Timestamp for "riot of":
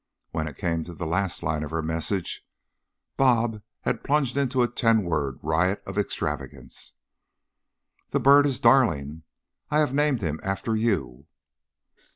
5.43-5.95